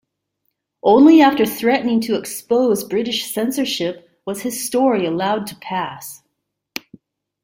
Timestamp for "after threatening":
1.21-2.01